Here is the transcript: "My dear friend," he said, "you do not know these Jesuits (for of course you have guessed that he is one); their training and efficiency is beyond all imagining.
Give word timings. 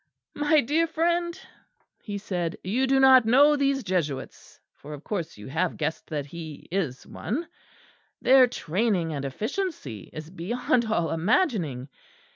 "My 0.33 0.61
dear 0.61 0.87
friend," 0.87 1.39
he 2.01 2.17
said, 2.17 2.57
"you 2.63 2.87
do 2.87 2.99
not 2.99 3.27
know 3.27 3.55
these 3.55 3.83
Jesuits 3.83 4.59
(for 4.73 4.95
of 4.95 5.03
course 5.03 5.37
you 5.37 5.45
have 5.49 5.77
guessed 5.77 6.07
that 6.07 6.25
he 6.25 6.67
is 6.71 7.05
one); 7.05 7.47
their 8.19 8.47
training 8.47 9.13
and 9.13 9.23
efficiency 9.23 10.09
is 10.11 10.31
beyond 10.31 10.85
all 10.85 11.11
imagining. 11.11 11.87